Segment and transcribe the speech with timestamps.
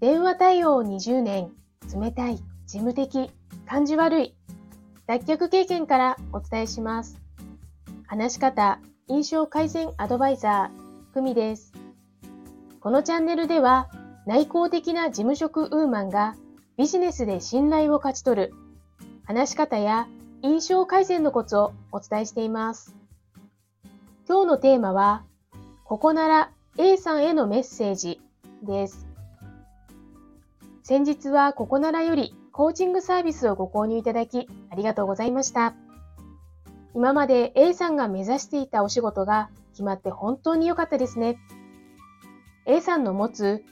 [0.00, 1.52] 電話対応20年、
[1.94, 3.30] 冷たい、事務的、
[3.66, 4.34] 感じ悪い、
[5.06, 7.20] 脱却経験からお伝えします。
[8.06, 11.74] 話し方、印象改善アドバイザー、久美です。
[12.80, 13.90] このチャンネルでは、
[14.24, 16.34] 内向的な事務職ウーマンが
[16.78, 18.54] ビジネスで信頼を勝ち取る、
[19.26, 20.08] 話し方や
[20.40, 22.96] 印象改善のコツをお伝えしています。
[24.26, 25.24] 今日のテーマは、
[25.84, 28.18] ここなら A さんへのメッセージ
[28.62, 29.09] です。
[30.90, 35.74] 先日はここならよりコーチングサービスをご購入いただきありがとうございました。
[36.96, 41.38] 今まで A さんが目指していたお仕事が決まって本当に良かったですね。
[42.66, 43.62] A さんの持つ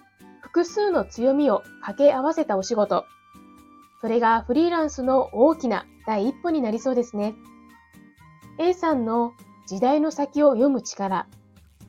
[0.43, 3.05] 複数の強みを掛け合わせたお仕事。
[4.01, 7.35] それがフリーランスの大きな第一歩になりそうですね。
[8.61, 9.33] A さんの
[9.67, 11.27] 時代の先を読む力、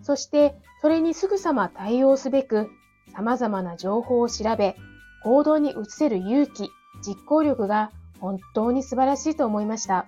[0.01, 2.71] そしてそれにすぐさま対応すべく
[3.13, 4.75] 様々な情報を調べ、
[5.23, 6.69] 行動に移せる勇気、
[7.05, 10.05] 実行力が本当に素晴らしいと思いました。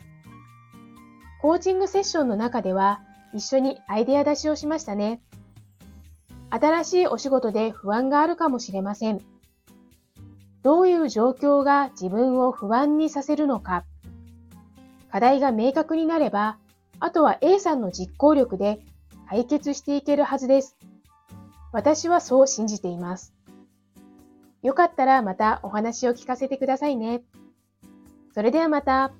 [1.41, 3.01] コーチングセッションの中では
[3.33, 5.21] 一緒にアイデア出しをしましたね。
[6.49, 9.21] 新しいお仕事で不安があるかもしれません。
[10.63, 13.85] どういう状況が自分を不安にさせるのか。
[15.09, 16.57] 課題が明確になれば、
[16.99, 18.79] あとは A さんの実行力で
[19.27, 20.77] 解決していけるはずです。
[21.71, 23.33] 私はそう信じています。
[24.63, 27.23] よかったらまたお話を聞かせてくださいね。
[28.33, 29.11] それではまた。